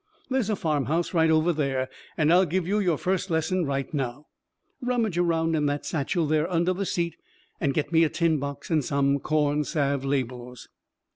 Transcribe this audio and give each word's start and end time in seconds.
There's 0.31 0.49
a 0.49 0.55
farmhouse 0.55 1.13
right 1.13 1.29
over 1.29 1.53
there, 1.53 1.87
and 2.17 2.33
I'll 2.33 2.47
give 2.47 2.65
you 2.67 2.79
your 2.79 2.97
first 2.97 3.29
lesson 3.29 3.67
right 3.67 3.93
now. 3.93 4.25
Rummage 4.81 5.19
around 5.19 5.55
in 5.55 5.67
that 5.67 5.85
satchel 5.85 6.25
there 6.25 6.51
under 6.51 6.73
the 6.73 6.87
seat 6.87 7.17
and 7.59 7.71
get 7.71 7.91
me 7.91 8.03
a 8.03 8.09
tin 8.09 8.39
box 8.39 8.71
and 8.71 8.83
some 8.83 9.19
corn 9.19 9.63
salve 9.63 10.03
labels." 10.03 10.69